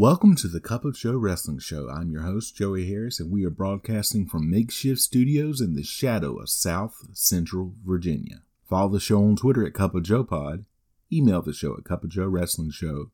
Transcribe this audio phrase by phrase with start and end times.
[0.00, 1.90] Welcome to the Cup of Joe Wrestling Show.
[1.90, 6.38] I'm your host, Joey Harris, and we are broadcasting from makeshift studios in the shadow
[6.38, 8.42] of South Central Virginia.
[8.70, 10.66] Follow the show on Twitter at Cup of Joe Pod.
[11.12, 13.10] Email the show at Cup of Joe Wrestling Show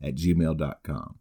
[0.00, 1.18] at gmail.com.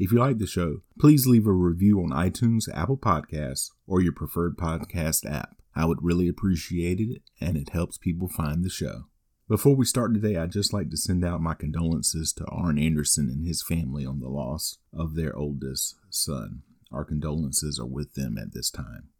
[0.00, 4.14] If you like the show, please leave a review on iTunes, Apple Podcasts, or your
[4.14, 5.54] preferred podcast app.
[5.76, 9.04] I would really appreciate it, and it helps people find the show.
[9.46, 13.28] Before we start today, I'd just like to send out my condolences to Arn Anderson
[13.28, 16.62] and his family on the loss of their oldest son.
[16.90, 19.10] Our condolences are with them at this time.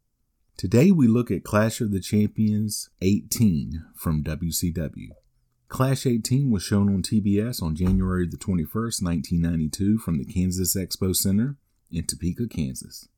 [0.57, 5.11] Today we look at Clash of the Champions 18 from WCW.
[5.69, 11.15] Clash 18 was shown on TBS on January the 21st, 1992 from the Kansas Expo
[11.15, 11.57] Center
[11.93, 13.09] in Topeka, Kansas.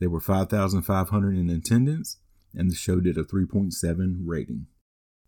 [0.00, 2.18] There were 5,500 in attendance
[2.54, 4.66] and the show did a 3.7 rating.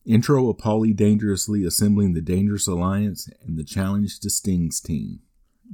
[0.09, 5.21] Intro of Paulie dangerously assembling the Dangerous Alliance and the Challenge to Sting's team.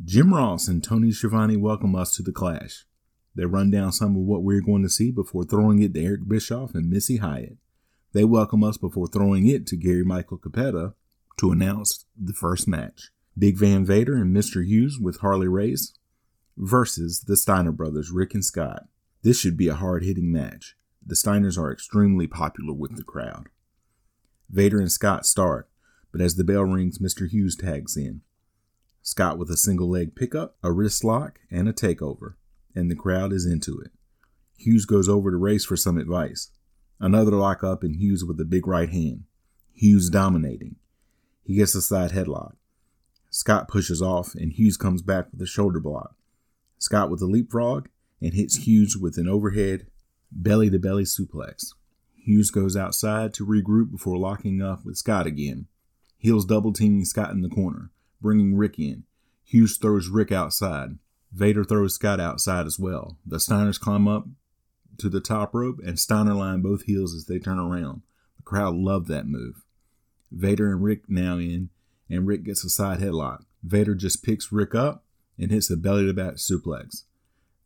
[0.04, 2.84] Jim Ross and Tony Schiavone welcome us to the clash.
[3.36, 6.26] They run down some of what we're going to see before throwing it to Eric
[6.26, 7.58] Bischoff and Missy Hyatt.
[8.12, 10.94] They welcome us before throwing it to Gary Michael Cappetta
[11.36, 13.12] to announce the first match.
[13.38, 14.66] Big Van Vader and Mr.
[14.66, 15.96] Hughes with Harley Race
[16.56, 18.88] versus the Steiner brothers, Rick and Scott.
[19.22, 20.74] This should be a hard hitting match.
[21.06, 23.48] The Steiners are extremely popular with the crowd.
[24.50, 25.68] Vader and Scott start,
[26.12, 27.28] but as the bell rings, Mr.
[27.28, 28.22] Hughes tags in.
[29.02, 32.34] Scott with a single leg pickup, a wrist lock, and a takeover,
[32.74, 33.90] and the crowd is into it.
[34.56, 36.50] Hughes goes over to Race for some advice.
[37.00, 39.24] Another lockup and Hughes with a big right hand.
[39.72, 40.76] Hughes dominating.
[41.42, 42.54] He gets a side headlock.
[43.30, 46.14] Scott pushes off, and Hughes comes back with a shoulder block.
[46.78, 47.88] Scott with a leapfrog
[48.22, 49.86] and hits Hughes with an overhead
[50.30, 51.72] belly to belly suplex.
[52.24, 55.66] Hughes goes outside to regroup before locking up with Scott again.
[56.16, 59.04] Heels double teaming Scott in the corner, bringing Rick in.
[59.44, 60.96] Hughes throws Rick outside.
[61.30, 63.18] Vader throws Scott outside as well.
[63.26, 64.26] The Steiners climb up
[64.96, 68.00] to the top rope and Steiner line both heels as they turn around.
[68.38, 69.62] The crowd loved that move.
[70.32, 71.68] Vader and Rick now in,
[72.08, 73.44] and Rick gets a side headlock.
[73.62, 75.04] Vader just picks Rick up
[75.38, 77.02] and hits a belly to back suplex.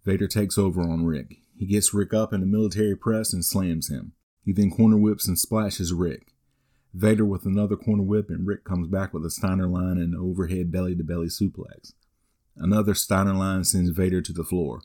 [0.05, 1.37] Vader takes over on Rick.
[1.57, 4.15] He gets Rick up in a military press and slams him.
[4.45, 6.33] He then corner whips and splashes Rick.
[6.95, 10.21] Vader with another corner whip, and Rick comes back with a Steiner line and an
[10.21, 11.93] overhead belly to belly suplex.
[12.57, 14.81] Another Steiner line sends Vader to the floor.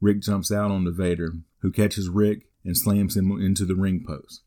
[0.00, 4.42] Rick jumps out onto Vader, who catches Rick and slams him into the ring post.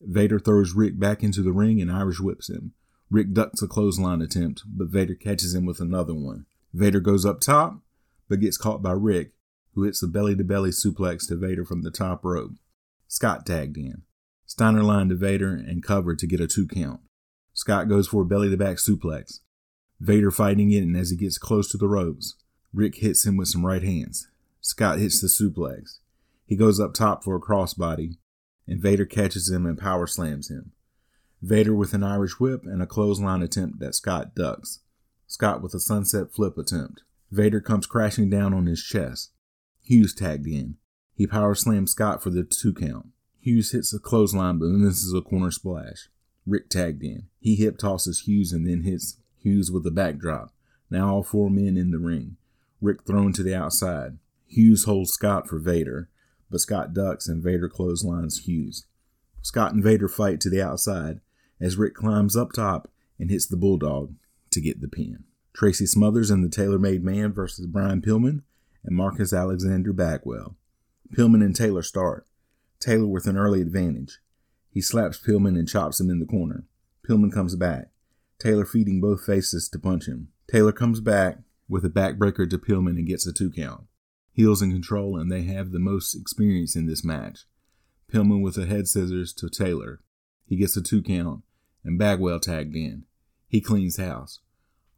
[0.00, 2.72] Vader throws Rick back into the ring and Irish whips him.
[3.10, 6.46] Rick ducks a clothesline attempt, but Vader catches him with another one.
[6.72, 7.80] Vader goes up top,
[8.28, 9.32] but gets caught by Rick,
[9.74, 12.52] who hits a belly to belly suplex to Vader from the top rope.
[13.14, 14.02] Scott tagged in.
[14.44, 16.98] Steiner lined to Vader and covered to get a two count.
[17.52, 19.38] Scott goes for a belly to back suplex.
[20.00, 22.34] Vader fighting it, and as he gets close to the ropes,
[22.72, 24.26] Rick hits him with some right hands.
[24.60, 26.00] Scott hits the suplex.
[26.44, 28.16] He goes up top for a crossbody,
[28.66, 30.72] and Vader catches him and power slams him.
[31.40, 34.80] Vader with an Irish whip and a clothesline attempt that Scott ducks.
[35.28, 37.04] Scott with a sunset flip attempt.
[37.30, 39.30] Vader comes crashing down on his chest.
[39.80, 40.78] Hughes tagged in.
[41.14, 43.08] He power slams Scott for the two count.
[43.40, 46.08] Hughes hits a clothesline but then misses a corner splash.
[46.46, 47.28] Rick tagged in.
[47.40, 50.52] He hip tosses Hughes and then hits Hughes with a backdrop.
[50.90, 52.36] Now all four men in the ring.
[52.80, 54.18] Rick thrown to the outside.
[54.46, 56.08] Hughes holds Scott for Vader,
[56.50, 58.86] but Scott ducks and Vader clotheslines Hughes.
[59.42, 61.20] Scott and Vader fight to the outside
[61.60, 64.14] as Rick climbs up top and hits the Bulldog
[64.50, 65.24] to get the pin.
[65.52, 68.42] Tracy Smothers and the Taylor Made Man versus Brian Pillman
[68.84, 70.56] and Marcus Alexander Bagwell.
[71.12, 72.26] Pillman and Taylor start.
[72.80, 74.18] Taylor with an early advantage.
[74.70, 76.64] He slaps Pillman and chops him in the corner.
[77.08, 77.90] Pillman comes back.
[78.38, 80.28] Taylor feeding both faces to punch him.
[80.50, 83.84] Taylor comes back with a backbreaker to Pillman and gets a two count.
[84.32, 87.46] Heels in control and they have the most experience in this match.
[88.12, 90.00] Pillman with a head scissors to Taylor.
[90.46, 91.42] He gets a two count
[91.84, 93.04] and Bagwell tagged in.
[93.46, 94.40] He cleans house.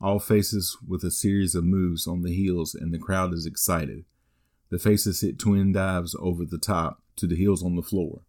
[0.00, 4.04] All faces with a series of moves on the heels and the crowd is excited.
[4.70, 8.22] The faces hit twin dives over the top to the heels on the floor.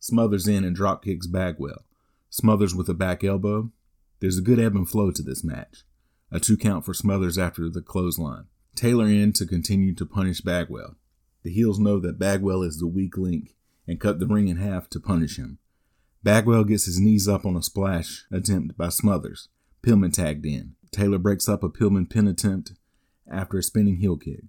[0.00, 1.84] Smothers in and drop kicks Bagwell.
[2.30, 3.70] Smothers with a back elbow.
[4.20, 5.84] There's a good ebb and flow to this match.
[6.30, 8.46] A two count for Smothers after the clothesline.
[8.74, 10.96] Taylor in to continue to punish Bagwell.
[11.42, 13.54] The heels know that Bagwell is the weak link
[13.86, 15.58] and cut the ring in half to punish him.
[16.22, 19.48] Bagwell gets his knees up on a splash attempt by Smothers.
[19.82, 20.74] Pillman tagged in.
[20.90, 22.72] Taylor breaks up a Pillman pin attempt
[23.30, 24.44] after a spinning heel kick.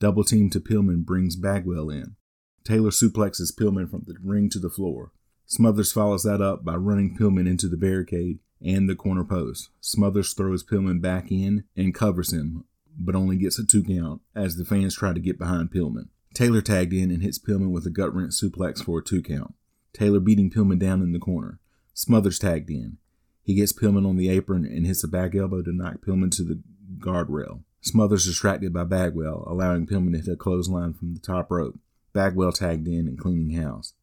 [0.00, 2.16] Double team to Pillman brings Bagwell in.
[2.64, 5.12] Taylor suplexes Pillman from the ring to the floor.
[5.44, 9.68] Smothers follows that up by running Pillman into the barricade and the corner post.
[9.80, 12.64] Smothers throws Pillman back in and covers him,
[12.98, 16.08] but only gets a two count as the fans try to get behind Pillman.
[16.32, 19.54] Taylor tagged in and hits Pillman with a gut wrench suplex for a two count.
[19.92, 21.58] Taylor beating Pillman down in the corner.
[21.92, 22.98] Smothers tagged in.
[23.42, 26.44] He gets Pillman on the apron and hits a back elbow to knock Pillman to
[26.44, 26.62] the
[26.98, 27.64] guardrail.
[27.82, 31.78] Smothers distracted by Bagwell, allowing Pillman to hit a clothesline from the top rope.
[32.12, 33.94] Bagwell tagged in and cleaning house.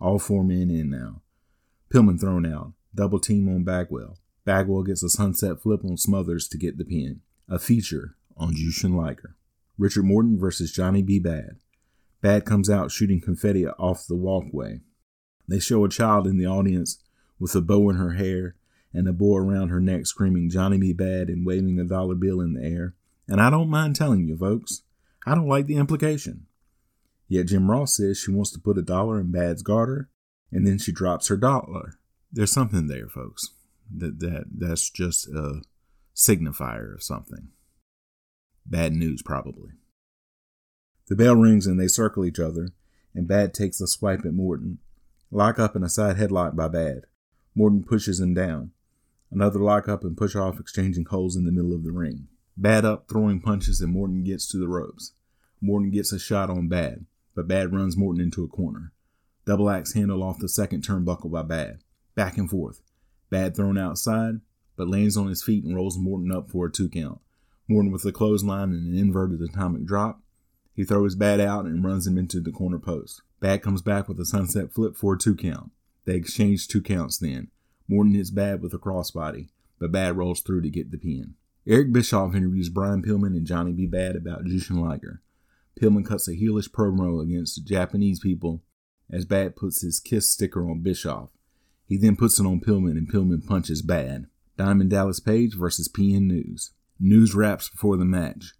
[0.00, 1.22] All four men in now.
[1.92, 2.72] Pillman thrown out.
[2.94, 4.18] Double team on Bagwell.
[4.44, 7.20] Bagwell gets a sunset flip on Smothers to get the pin.
[7.48, 9.36] A feature on Jushin Liger.
[9.78, 11.18] Richard Morton versus Johnny B.
[11.18, 11.58] Bad.
[12.20, 14.80] Bad comes out shooting confetti off the walkway.
[15.46, 16.98] They show a child in the audience
[17.38, 18.56] with a bow in her hair
[18.92, 20.92] and a bow around her neck screaming Johnny B.
[20.92, 22.94] bad and waving a dollar bill in the air.
[23.30, 24.82] And I don't mind telling you, folks,
[25.24, 26.46] I don't like the implication.
[27.28, 30.10] Yet Jim Ross says she wants to put a dollar in Bad's garter,
[30.50, 31.94] and then she drops her dollar.
[32.32, 33.50] There's something there, folks.
[33.96, 35.62] That that that's just a
[36.14, 37.50] signifier of something.
[38.66, 39.70] Bad news, probably.
[41.06, 42.70] The bell rings and they circle each other,
[43.14, 44.78] and Bad takes a swipe at Morton,
[45.30, 47.02] Lock up and a side headlock by Bad.
[47.54, 48.72] Morton pushes him down.
[49.30, 52.26] Another lock up and push off, exchanging holds in the middle of the ring.
[52.60, 55.12] Bad up, throwing punches, and Morton gets to the ropes.
[55.62, 58.92] Morton gets a shot on Bad, but Bad runs Morton into a corner.
[59.46, 61.78] Double axe handle off the second turnbuckle by Bad.
[62.14, 62.82] Back and forth.
[63.30, 64.42] Bad thrown outside,
[64.76, 67.18] but lands on his feet and rolls Morton up for a two count.
[67.66, 70.20] Morton with a clothesline and an inverted atomic drop.
[70.74, 73.22] He throws Bad out and runs him into the corner post.
[73.40, 75.70] Bad comes back with a sunset flip for a two count.
[76.04, 77.48] They exchange two counts then.
[77.88, 79.48] Morton hits Bad with a crossbody,
[79.78, 81.36] but Bad rolls through to get the pin.
[81.70, 83.86] Eric Bischoff interviews Brian Pillman and Johnny B.
[83.86, 85.22] Bad about Jushin Liger.
[85.80, 88.60] Pillman cuts a heelish promo against the Japanese people
[89.08, 91.28] as Bad puts his kiss sticker on Bischoff.
[91.86, 94.26] He then puts it on Pillman and Pillman punches Bad.
[94.56, 96.72] Diamond Dallas Page versus PN News.
[96.98, 98.54] News wraps before the match.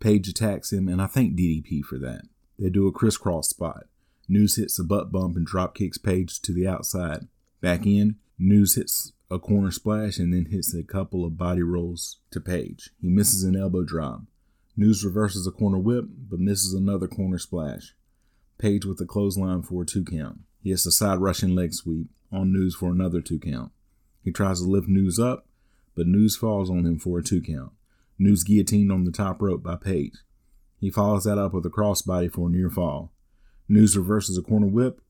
[0.00, 2.22] Page attacks him, and I thank DDP for that.
[2.58, 3.84] They do a crisscross spot.
[4.30, 7.28] News hits a butt bump and drop kicks Page to the outside.
[7.60, 12.18] Back in, News hits a corner splash and then hits a couple of body rolls
[12.30, 12.90] to Page.
[13.00, 14.22] He misses an elbow drop.
[14.76, 17.94] News reverses a corner whip, but misses another corner splash.
[18.58, 20.40] Page with a clothesline for a two count.
[20.62, 23.72] He hits a side rushing leg sweep on News for another two count.
[24.22, 25.46] He tries to lift News up,
[25.94, 27.72] but News falls on him for a two count.
[28.18, 30.18] News guillotined on the top rope by Page.
[30.80, 33.12] He follows that up with a crossbody for a near fall.
[33.68, 35.00] News reverses a corner whip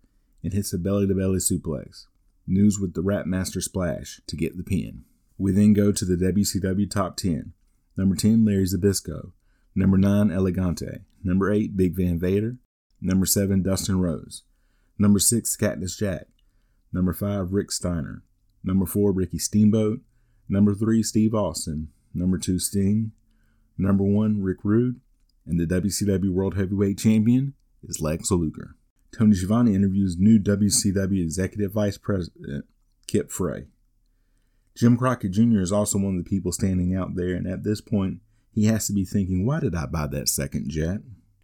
[0.42, 2.06] and hits a belly to belly suplex.
[2.46, 5.04] News with the Rap Master splash to get the pin.
[5.38, 7.52] We then go to the WCW top 10.
[7.96, 9.32] Number 10, Larry Zbyszko.
[9.74, 11.00] Number 9, Elegante.
[11.24, 12.56] Number 8, Big Van Vader.
[13.00, 14.44] Number 7, Dustin Rhodes.
[14.98, 16.28] Number 6, Cactus Jack.
[16.92, 18.22] Number 5, Rick Steiner.
[18.62, 20.00] Number 4, Ricky Steamboat.
[20.48, 21.88] Number 3, Steve Austin.
[22.14, 23.12] Number 2, Sting.
[23.76, 25.00] Number 1, Rick Rude.
[25.44, 28.76] And the WCW World Heavyweight Champion, is Lex Luger.
[29.16, 32.66] Tony Schiavone interviews new WCW Executive Vice President
[33.06, 33.66] Kip Frey.
[34.74, 35.60] Jim Crockett Jr.
[35.60, 38.20] is also one of the people standing out there, and at this point,
[38.52, 40.98] he has to be thinking, why did I buy that second jet?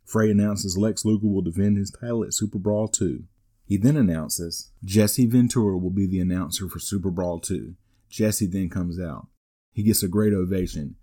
[0.05, 3.25] Frey announces Lex Luger will defend his title at Super Brawl 2.
[3.64, 7.75] He then announces Jesse Ventura will be the announcer for Super Brawl 2.
[8.11, 9.29] Jesse then comes out.
[9.73, 10.97] He gets a great ovation,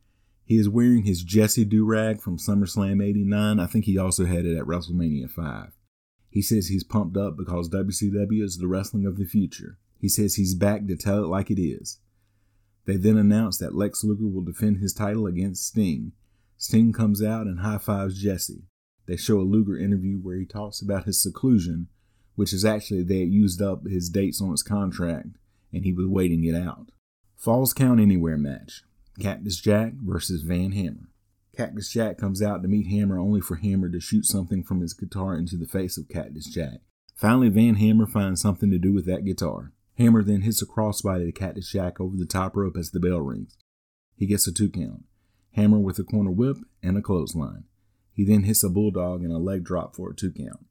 [0.50, 3.60] he is wearing his Jesse do rag from SummerSlam 89.
[3.60, 5.79] I think he also had it at WrestleMania 5.
[6.30, 9.78] He says he's pumped up because WCW is the wrestling of the future.
[10.00, 12.00] He says he's back to tell it like it is.
[12.86, 16.14] They then announce that Lex Luger will defend his title against Sting.
[16.58, 18.64] Sting comes out and high fives Jesse.
[19.06, 21.88] They show a Luger interview where he talks about his seclusion,
[22.36, 25.30] which is actually they had used up his dates on his contract
[25.74, 26.92] and he was waiting it out.
[27.36, 28.84] Falls Count Anywhere match.
[29.20, 31.09] Cactus Jack versus Van Hammer.
[31.60, 34.94] Cactus Jack comes out to meet Hammer only for Hammer to shoot something from his
[34.94, 36.80] guitar into the face of Cactus Jack.
[37.18, 39.74] Finally, Van Hammer finds something to do with that guitar.
[39.98, 43.20] Hammer then hits a crossbody to Cactus Jack over the top rope as the bell
[43.20, 43.58] rings.
[44.16, 45.04] He gets a two count.
[45.52, 47.66] Hammer with a corner whip and a clothesline.
[48.14, 50.66] He then hits a bulldog and a leg drop for a two count.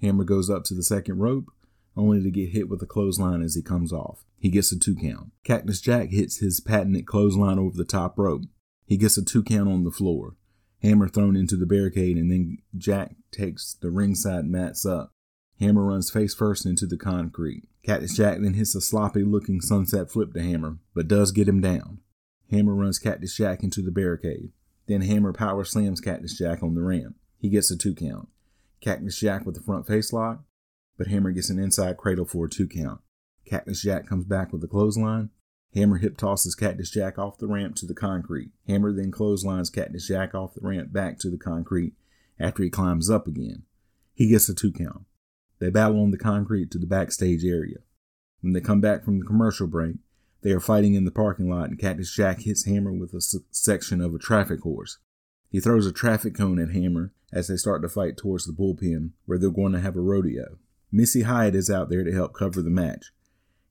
[0.00, 1.50] Hammer goes up to the second rope,
[1.96, 4.22] only to get hit with a clothesline as he comes off.
[4.38, 5.32] He gets a two count.
[5.42, 8.44] Cactus Jack hits his patented clothesline over the top rope.
[8.88, 10.34] He gets a two count on the floor.
[10.82, 15.12] Hammer thrown into the barricade, and then Jack takes the ringside mats up.
[15.60, 17.64] Hammer runs face first into the concrete.
[17.84, 21.60] Cactus Jack then hits a sloppy looking sunset flip to Hammer, but does get him
[21.60, 21.98] down.
[22.50, 24.52] Hammer runs Cactus Jack into the barricade.
[24.86, 27.16] Then Hammer power slams Cactus Jack on the ramp.
[27.38, 28.28] He gets a two count.
[28.80, 30.44] Cactus Jack with the front face lock,
[30.96, 33.02] but Hammer gets an inside cradle for a two count.
[33.44, 35.28] Cactus Jack comes back with a clothesline.
[35.74, 38.50] Hammer hip tosses Cactus Jack off the ramp to the concrete.
[38.66, 41.94] Hammer then clotheslines Cactus Jack off the ramp back to the concrete
[42.40, 43.64] after he climbs up again.
[44.14, 45.04] He gets a two count.
[45.58, 47.78] They battle on the concrete to the backstage area.
[48.40, 49.96] When they come back from the commercial break,
[50.42, 53.20] they are fighting in the parking lot, and Cactus Jack hits Hammer with a
[53.50, 54.98] section of a traffic horse.
[55.50, 59.10] He throws a traffic cone at Hammer as they start to fight towards the bullpen,
[59.26, 60.58] where they're going to have a rodeo.
[60.92, 63.12] Missy Hyatt is out there to help cover the match.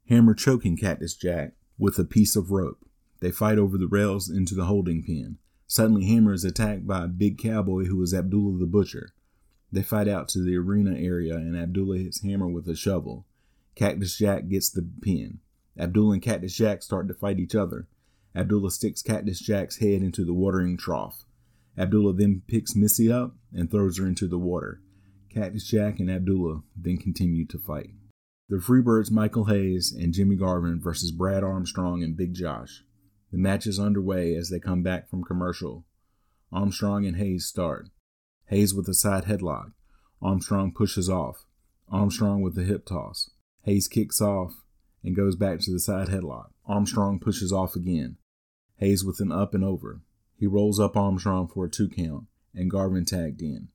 [0.10, 2.80] Hammer choking Cactus Jack with a piece of rope.
[3.20, 5.38] They fight over the rails into the holding pen.
[5.68, 9.10] Suddenly, Hammer is attacked by a big cowboy who is Abdullah the Butcher.
[9.72, 13.26] They fight out to the arena area, and Abdullah hits Hammer with a shovel.
[13.76, 15.40] Cactus Jack gets the pin.
[15.78, 17.88] Abdullah and Cactus Jack start to fight each other.
[18.36, 21.26] Abdullah sticks Cactus Jack's head into the watering trough.
[21.78, 24.82] Abdullah then picks Missy up and throws her into the water.
[25.34, 27.92] Cactus Jack and Abdullah then continue to fight.
[28.50, 32.86] The Freebirds Michael Hayes and Jimmy Garvin versus Brad Armstrong and Big Josh.
[33.30, 35.84] The match is underway as they come back from commercial.
[36.50, 37.90] Armstrong and Hayes start.
[38.46, 39.74] Hayes with a side headlock.
[40.22, 41.46] Armstrong pushes off.
[41.90, 43.32] Armstrong with a hip toss.
[43.64, 44.54] Hayes kicks off
[45.04, 46.52] and goes back to the side headlock.
[46.66, 48.16] Armstrong pushes off again.
[48.78, 50.00] Hayes with an up and over.
[50.38, 53.68] He rolls up Armstrong for a two count, and Garvin tagged in.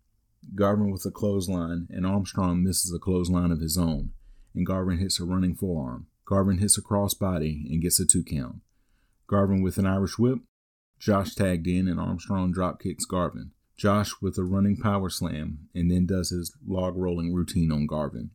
[0.54, 4.12] Garvin with a clothesline, and Armstrong misses a clothesline of his own,
[4.54, 6.06] and Garvin hits a running forearm.
[6.24, 8.56] Garvin hits a crossbody and gets a two count.
[9.26, 10.40] Garvin with an Irish whip.
[10.98, 13.50] Josh tagged in, and Armstrong drop kicks Garvin.
[13.76, 18.30] Josh with a running power slam and then does his log rolling routine on Garvin.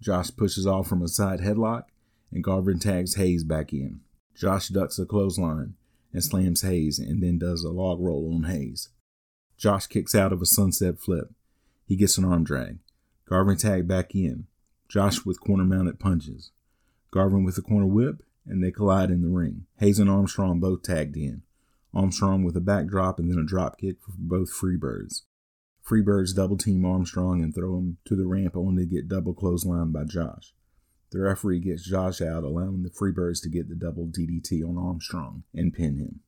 [0.00, 1.84] Josh pushes off from a side headlock
[2.32, 4.00] and Garvin tags Hayes back in.
[4.34, 5.74] Josh ducks a clothesline
[6.12, 8.88] and slams Hayes and then does a log roll on Hayes.
[9.56, 11.30] Josh kicks out of a sunset flip.
[11.86, 12.78] He gets an arm drag.
[13.28, 14.46] Garvin tagged back in.
[14.88, 16.50] Josh with corner mounted punches.
[17.10, 19.66] Garvin with a corner whip and they collide in the ring.
[19.78, 21.42] Hayes and Armstrong both tagged in.
[21.94, 25.22] Armstrong with a backdrop and then a drop kick for both Freebirds.
[25.86, 29.92] Freebirds double team Armstrong and throw him to the ramp only to get double clotheslined
[29.92, 30.54] by Josh.
[31.10, 35.44] The referee gets Josh out, allowing the Freebirds to get the double DDT on Armstrong
[35.54, 36.20] and pin him.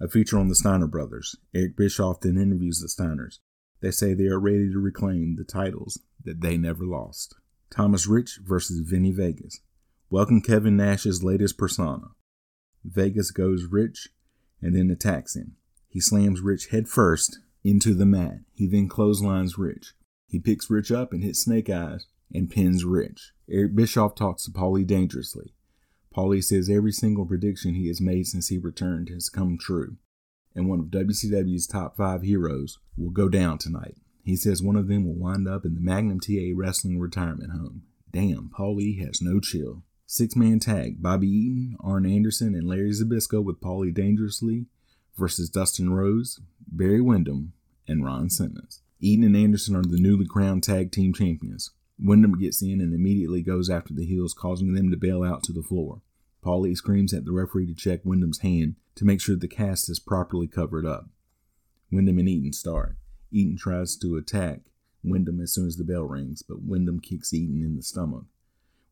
[0.00, 1.34] A feature on the Steiner brothers.
[1.52, 3.38] Eric Bischoff then interviews the Steiners.
[3.80, 7.34] They say they are ready to reclaim the titles that they never lost.
[7.70, 9.60] Thomas Rich versus Vinnie Vegas.
[10.10, 12.08] Welcome Kevin Nash's latest persona.
[12.82, 14.08] Vegas goes Rich
[14.62, 15.56] and then attacks him.
[15.88, 18.40] He slams Rich headfirst into the mat.
[18.54, 19.92] He then clotheslines Rich.
[20.26, 23.32] He picks Rich up and hits Snake Eyes and pins Rich.
[23.50, 25.54] Eric Bischoff talks to Paulie dangerously.
[26.14, 29.96] Paulie says every single prediction he has made since he returned has come true,
[30.54, 33.96] and one of WCW's top five heroes will go down tonight.
[34.28, 37.84] He says one of them will wind up in the Magnum TA Wrestling Retirement Home.
[38.12, 39.84] Damn, Paulie has no chill.
[40.04, 44.66] Six man tag Bobby Eaton, Arn Anderson, and Larry Zbyszko with Paulie Dangerously
[45.16, 47.54] versus Dustin Rhodes, Barry Windham,
[47.88, 48.82] and Ron Simmons.
[49.00, 51.70] Eaton and Anderson are the newly crowned tag team champions.
[51.98, 55.54] Windham gets in and immediately goes after the heels, causing them to bail out to
[55.54, 56.02] the floor.
[56.44, 59.98] Paulie screams at the referee to check Windham's hand to make sure the cast is
[59.98, 61.06] properly covered up.
[61.90, 62.98] Windham and Eaton start.
[63.30, 64.60] Eaton tries to attack
[65.04, 68.24] Windham as soon as the bell rings, but Windham kicks Eaton in the stomach.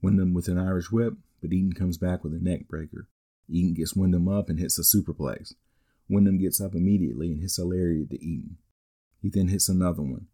[0.02, 3.08] Windham with an Irish whip, but Eaton comes back with a neck breaker.
[3.48, 5.54] Eaton gets Windham up and hits a superplex.
[6.08, 8.58] Windham gets up immediately and hits a lariat to Eaton.
[9.22, 10.26] He then hits another one.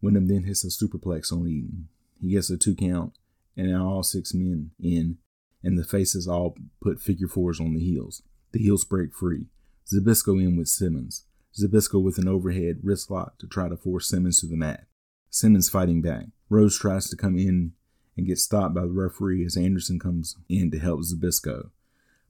[0.00, 1.88] Windham then hits a superplex on Eaton.
[2.20, 3.14] He gets a two count,
[3.56, 5.18] and now all six men in,
[5.62, 8.22] and the faces all put figure fours on the heels.
[8.52, 9.46] The heels break free.
[9.92, 11.24] Zbyszko in with Simmons.
[11.56, 14.86] Zbyszko with an overhead wrist lock to try to force Simmons to the mat.
[15.30, 16.26] Simmons fighting back.
[16.48, 17.72] Rhodes tries to come in
[18.16, 21.70] and gets stopped by the referee as Anderson comes in to help Zbyszko.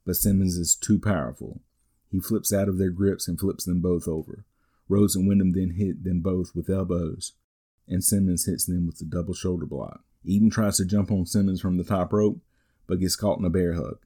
[0.04, 1.60] But Simmons is too powerful.
[2.10, 4.44] He flips out of their grips and flips them both over.
[4.88, 7.32] Rhodes and Windham then hit them both with elbows,
[7.86, 10.02] and Simmons hits them with the double shoulder block.
[10.24, 12.40] Eaton tries to jump on Simmons from the top rope,
[12.86, 13.98] but gets caught in a bear hug.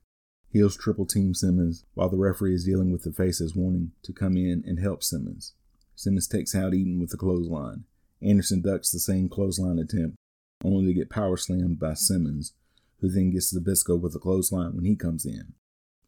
[0.52, 4.36] Heels triple team Simmons while the referee is dealing with the faces wanting to come
[4.36, 5.54] in and help Simmons.
[5.94, 7.84] Simmons takes out Eaton with a clothesline.
[8.20, 10.16] Anderson ducks the same clothesline attempt,
[10.62, 12.52] only to get power slammed by Simmons,
[13.00, 15.54] who then gets Zbyszko with a clothesline when he comes in.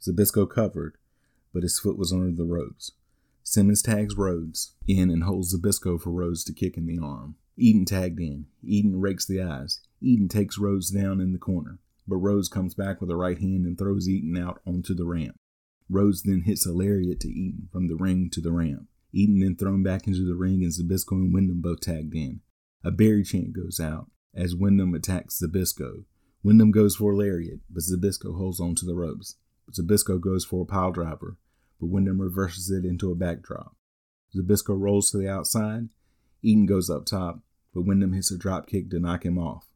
[0.02, 0.98] Zbyszko covered,
[1.54, 2.92] but his foot was under the ropes.
[3.42, 7.36] Simmons tags Rhodes in and holds Zbyszko for Rhodes to kick in the arm.
[7.56, 8.46] Eaton tagged in.
[8.62, 9.80] Eaton rakes the eyes.
[10.02, 13.66] Eaton takes Rhodes down in the corner, but Rhodes comes back with a right hand
[13.66, 15.36] and throws Eaton out onto the ramp.
[15.88, 18.88] Rhodes then hits a lariat to Eaton from the ring to the ramp.
[19.12, 22.40] Eaton then thrown back into the ring and Zbyszko and Windham both tagged in.
[22.82, 26.04] A Barry chant goes out as Windham attacks Zbyszko.
[26.42, 29.36] Windham goes for a lariat, but Zbyszko holds on to the ropes.
[29.72, 31.36] Zbyszko goes for a pile driver,
[31.80, 33.76] but Windham reverses it into a backdrop.
[34.36, 35.88] Zbyszko rolls to the outside.
[36.42, 37.40] Eaton goes up top,
[37.72, 39.68] but Windham hits a drop kick to knock him off.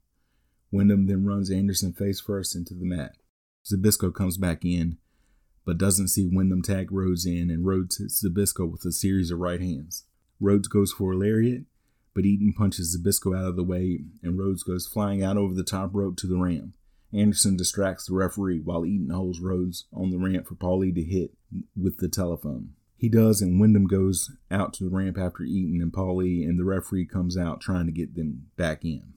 [0.70, 3.16] Windham then runs Anderson face first into the mat.
[3.64, 4.98] Zbyszko comes back in,
[5.64, 9.38] but doesn't see Windham tag Rhodes in, and Rhodes hits Zbyszko with a series of
[9.38, 10.04] right hands.
[10.40, 11.64] Rhodes goes for a lariat,
[12.14, 15.64] but Eaton punches Zbyszko out of the way, and Rhodes goes flying out over the
[15.64, 16.74] top rope to the ramp.
[17.12, 21.32] Anderson distracts the referee while Eaton holds Rhodes on the ramp for Paulie to hit
[21.74, 22.70] with the telephone.
[22.96, 26.64] He does, and Windham goes out to the ramp after Eaton and Paulie, and the
[26.64, 29.14] referee comes out trying to get them back in.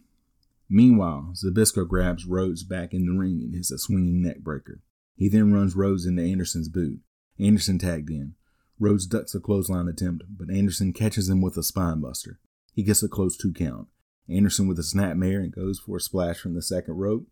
[0.74, 4.80] Meanwhile, Zbyszko grabs Rhodes back in the ring and hits a swinging neckbreaker.
[5.18, 7.02] He then runs Rhodes into Anderson's boot.
[7.38, 8.36] Anderson tagged in.
[8.80, 12.38] Rhodes ducks a clothesline attempt, but Anderson catches him with a spinebuster.
[12.74, 13.90] He gets a close two count.
[14.30, 17.28] Anderson with a snapmare and goes for a splash from the second rope,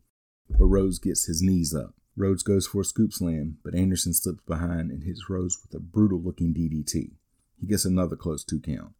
[0.50, 1.94] but Rhodes gets his knees up.
[2.18, 5.82] Rhodes goes for a scoop slam, but Anderson slips behind and hits Rhodes with a
[5.82, 7.12] brutal looking DDT.
[7.58, 8.92] He gets another close two count.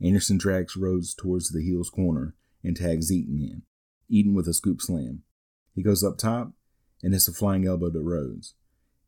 [0.00, 3.62] Anderson drags Rhodes towards the heel's corner and tags Eaton in.
[4.08, 5.22] Eaton with a scoop slam.
[5.74, 6.52] He goes up top
[7.02, 8.54] and hits a flying elbow to Rhodes.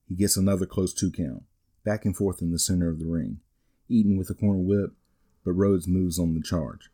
[0.08, 1.44] He gets another close two count.
[1.84, 3.40] Back and forth in the center of the ring.
[3.88, 4.92] Eaton with a corner whip,
[5.44, 6.90] but Rhodes moves on the charge.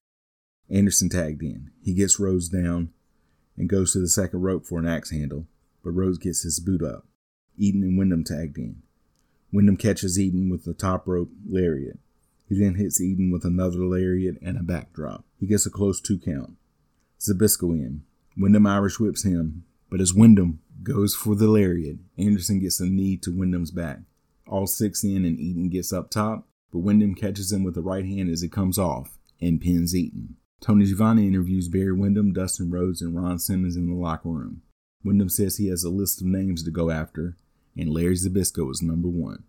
[0.71, 1.71] Anderson tagged in.
[1.83, 2.91] He gets Rhodes down
[3.57, 5.47] and goes to the second rope for an axe handle,
[5.83, 7.07] but Rhodes gets his boot up.
[7.59, 8.83] Eaton and Windham tagged in.
[9.53, 11.99] Windham catches Eaton with the top rope lariat.
[12.49, 15.25] He then hits Eaton with another lariat and a backdrop.
[15.41, 16.57] He gets a close two count.
[17.21, 18.03] Zbyszko in.
[18.37, 23.17] Windham Irish whips him, but as Windham goes for the lariat, Anderson gets a knee
[23.19, 24.01] to Windham's back.
[24.47, 28.05] All six in and Eaton gets up top, but Windham catches him with the right
[28.05, 30.37] hand as it comes off and pins Eaton.
[30.61, 34.63] Tony Schiavone interviews Barry Windham, Dustin Rhodes, and Ron Simmons in the locker room.
[35.05, 37.37] Windham says he has a list of names to go after,
[37.77, 39.45] and Larry Zbyszko is number one.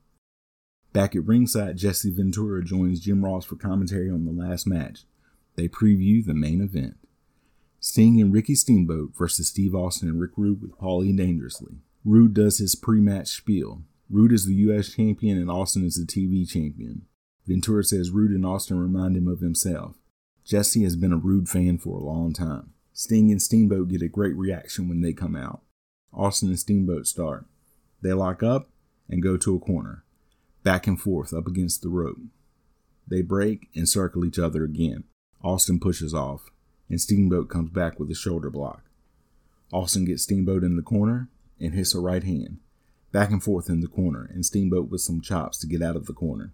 [0.93, 5.01] Back at ringside, Jesse Ventura joins Jim Ross for commentary on the last match.
[5.55, 6.97] They preview the main event.
[7.79, 11.75] Sting and Ricky Steamboat versus Steve Austin and Rick Rude with Paulie Dangerously.
[12.03, 13.83] Rude does his pre-match spiel.
[14.09, 14.93] Rude is the U.S.
[14.93, 17.03] champion and Austin is the TV champion.
[17.45, 19.95] Ventura says Rude and Austin remind him of himself.
[20.43, 22.73] Jesse has been a Rude fan for a long time.
[22.93, 25.61] Sting and Steamboat get a great reaction when they come out.
[26.13, 27.45] Austin and Steamboat start.
[28.01, 28.69] They lock up
[29.09, 30.03] and go to a corner,
[30.63, 32.17] back and forth up against the rope.
[33.07, 35.03] They break and circle each other again.
[35.43, 36.49] Austin pushes off,
[36.89, 38.83] and Steamboat comes back with a shoulder block.
[39.71, 42.59] Austin gets Steamboat in the corner and hits a right hand,
[43.11, 46.05] back and forth in the corner, and Steamboat with some chops to get out of
[46.05, 46.53] the corner.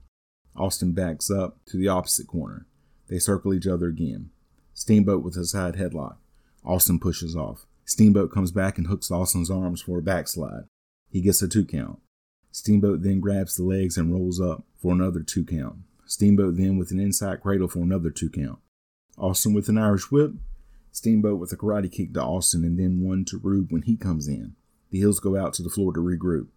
[0.55, 2.65] Austin backs up to the opposite corner.
[3.07, 4.29] They circle each other again.
[4.73, 6.17] Steamboat with a side headlock.
[6.65, 7.65] Austin pushes off.
[7.85, 10.63] Steamboat comes back and hooks Austin's arms for a backslide.
[11.09, 11.99] He gets a two count.
[12.51, 15.77] Steamboat then grabs the legs and rolls up for another two count.
[16.05, 18.59] Steamboat then with an inside cradle for another two count.
[19.17, 20.33] Austin with an Irish whip.
[20.91, 24.27] Steamboat with a karate kick to Austin and then one to Rude when he comes
[24.27, 24.55] in.
[24.91, 26.47] The heels go out to the floor to regroup.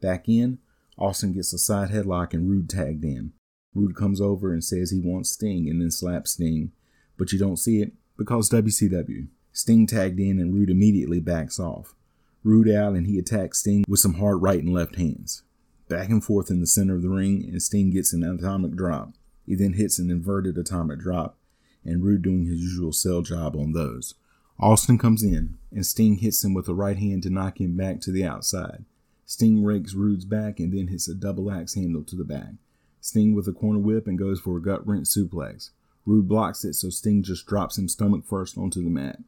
[0.00, 0.58] Back in,
[0.98, 3.32] Austin gets a side headlock and Rude tagged in.
[3.74, 6.72] Rude comes over and says he wants Sting and then slaps Sting,
[7.16, 9.28] but you don't see it because WCW.
[9.52, 11.94] Sting tagged in and Rude immediately backs off.
[12.42, 15.42] Rude out and he attacks Sting with some hard right and left hands.
[15.88, 19.12] Back and forth in the center of the ring, and Sting gets an atomic drop.
[19.46, 21.36] He then hits an inverted atomic drop,
[21.84, 24.14] and Rude doing his usual sell job on those.
[24.58, 28.00] Austin comes in, and Sting hits him with a right hand to knock him back
[28.00, 28.84] to the outside.
[29.26, 32.52] Sting rakes Rude's back and then hits a double axe handle to the back.
[33.00, 35.70] Sting with a corner whip and goes for a gut wrench suplex.
[36.06, 39.18] Rude blocks it, so Sting just drops him stomach first onto the mat.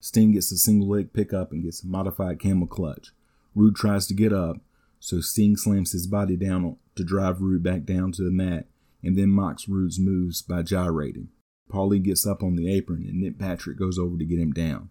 [0.00, 3.12] Sting gets a single leg pickup and gets a modified camel clutch.
[3.54, 4.58] Rude tries to get up,
[4.98, 8.66] so Sting slams his body down to drive Rude back down to the mat
[9.02, 11.28] and then mocks Rude's moves by gyrating.
[11.70, 14.90] Paulie gets up on the apron and Nick Patrick goes over to get him down.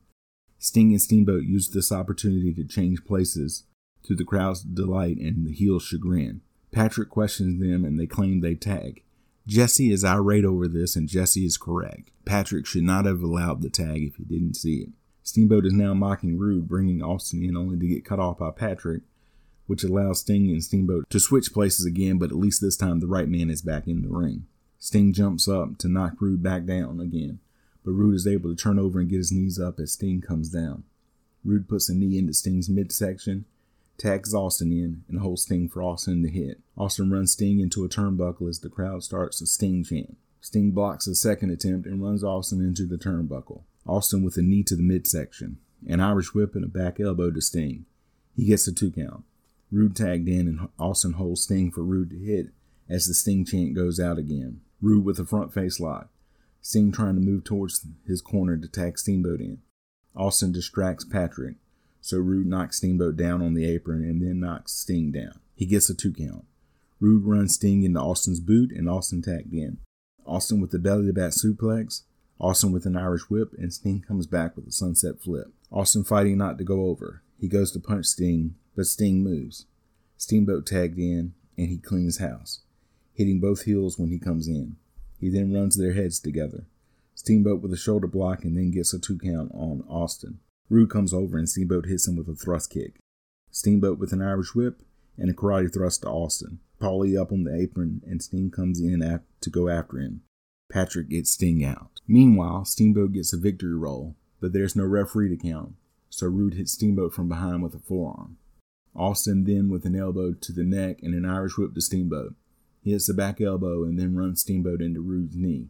[0.58, 3.66] Sting and Steamboat use this opportunity to change places
[4.04, 6.42] to the crowd's delight and the heel's chagrin.
[6.72, 9.04] Patrick questions them and they claim they tag.
[9.48, 12.12] Jesse is irate over this and Jesse is correct.
[12.26, 14.90] Patrick should not have allowed the tag if he didn't see it.
[15.24, 19.04] Steamboat is now mocking Rude, bringing Austin in only to get cut off by Patrick,
[19.68, 23.08] which allows Sting and Steamboat to switch places again, but at least this time the
[23.08, 24.46] right man is back in the ring.
[24.82, 27.40] Sting jumps up to knock Rude back down again,
[27.84, 30.50] but Rude is able to turn over and get his knees up as Sting comes
[30.50, 30.84] down.
[31.44, 33.44] Rude puts a knee into Sting's midsection,
[33.98, 36.62] tags Austin in, and holds Sting for Austin to hit.
[36.78, 40.16] Austin runs Sting into a turnbuckle as the crowd starts a Sting chant.
[40.40, 43.64] Sting blocks a second attempt and runs Austin into the turnbuckle.
[43.86, 47.42] Austin with a knee to the midsection, an Irish whip and a back elbow to
[47.42, 47.86] Sting.
[48.34, 49.26] He gets a two count.
[49.72, 52.48] Rude tagged in and Austin holds Sting for Rude to hit
[52.88, 54.62] as the Sting chant goes out again.
[54.82, 56.10] Rude with a front face lock.
[56.62, 59.60] Sting trying to move towards his corner to tag Steamboat in.
[60.16, 61.56] Austin distracts Patrick,
[62.02, 65.40] so Rude knocks Steamboat down on the apron and then knocks Sting down.
[65.56, 66.46] He gets a two count.
[67.00, 69.80] Rude runs Sting into Austin's boot and Austin tagged in.
[70.26, 72.04] Austin with the belly to bat suplex,
[72.40, 75.48] Austin with an Irish whip, and Sting comes back with a sunset flip.
[75.72, 77.22] Austin fighting not to go over.
[77.38, 79.66] He goes to punch Sting, but Sting moves.
[80.18, 82.62] Steamboat tagged in, and he cleans house
[83.20, 84.78] hitting both heels when he comes in.
[85.20, 86.64] He then runs their heads together.
[87.14, 90.40] Steamboat with a shoulder block and then gets a two count on Austin.
[90.70, 92.96] Rude comes over and Steamboat hits him with a thrust kick.
[93.52, 94.84] Steamboat with an Irish whip
[95.18, 96.60] and a karate thrust to Austin.
[96.80, 99.02] Paulie up on the apron and Sting comes in
[99.42, 100.22] to go after him.
[100.72, 102.00] Patrick gets Sting out.
[102.08, 105.74] Meanwhile, Steamboat gets a victory roll, but there's no referee to count,
[106.10, 108.38] so Rude hits Steamboat from behind with a forearm.
[108.96, 112.36] Austin then with an elbow to the neck and an Irish whip to Steamboat.
[112.90, 115.68] Hits the back elbow and then runs Steamboat into Rude's knee.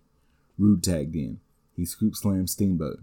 [0.57, 1.39] Rude tagged in.
[1.75, 2.99] He scoop slams Steamboat.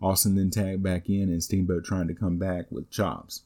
[0.00, 3.42] Austin then tagged back in and Steamboat trying to come back with chops.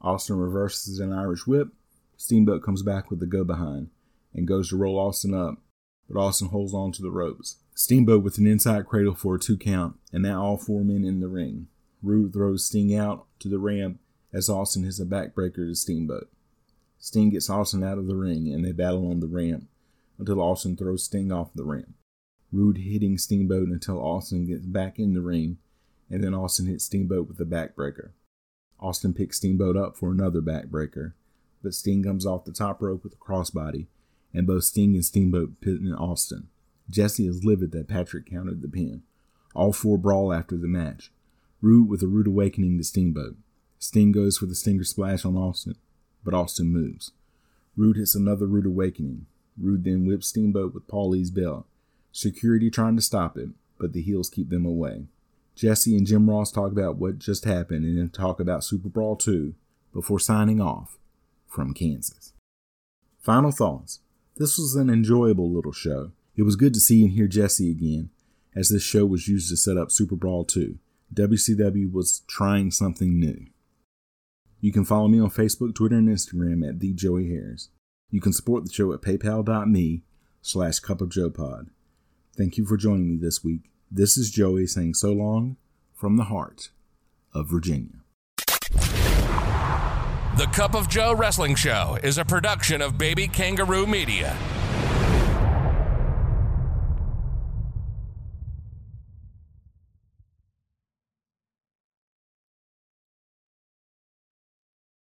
[0.00, 1.68] Austin reverses an Irish whip.
[2.16, 3.90] Steamboat comes back with the go behind
[4.34, 5.58] and goes to roll Austin up,
[6.08, 7.56] but Austin holds on to the ropes.
[7.74, 11.20] Steamboat with an inside cradle for a two count, and now all four men in
[11.20, 11.66] the ring.
[12.02, 13.98] Rude throws Sting out to the ramp
[14.32, 16.28] as Austin hits a backbreaker to Steamboat.
[17.02, 19.66] Sting gets Austin out of the ring and they battle on the ramp
[20.18, 21.94] until Austin throws Sting off the ramp.
[22.52, 25.56] Rude hitting Steamboat until Austin gets back in the ring,
[26.10, 28.10] and then Austin hits Steamboat with a backbreaker.
[28.78, 31.14] Austin picks Steamboat up for another backbreaker,
[31.62, 33.86] but Sting comes off the top rope with a crossbody,
[34.34, 36.48] and both Sting and Steamboat pin Austin.
[36.90, 39.02] Jesse is livid that Patrick countered the pin.
[39.54, 41.12] All four brawl after the match.
[41.62, 43.36] Rude with a rude awakening to Steamboat.
[43.78, 45.76] Sting goes for the Stinger Splash on Austin
[46.24, 47.12] but Austin moves.
[47.76, 49.26] Rude hits another rude awakening.
[49.58, 51.66] Rude then whips Steamboat with Paul E.'s belt.
[52.12, 55.06] Security trying to stop it, but the heels keep them away.
[55.54, 59.16] Jesse and Jim Ross talk about what just happened and then talk about Super Brawl
[59.16, 59.54] 2
[59.92, 60.98] before signing off
[61.46, 62.32] from Kansas.
[63.18, 64.00] Final thoughts.
[64.36, 66.12] This was an enjoyable little show.
[66.36, 68.10] It was good to see and hear Jesse again,
[68.56, 70.78] as this show was used to set up Super Brawl 2.
[71.12, 73.46] WCW was trying something new.
[74.60, 77.70] You can follow me on Facebook, Twitter, and Instagram at the Joey Harris.
[78.10, 80.02] You can support the show at paypal.me
[80.42, 81.70] slash cup of Joe pod.
[82.36, 83.70] Thank you for joining me this week.
[83.90, 85.56] This is Joey saying so long
[85.94, 86.70] from the heart
[87.32, 88.00] of Virginia.
[90.36, 94.36] The Cup of Joe Wrestling Show is a production of Baby Kangaroo Media.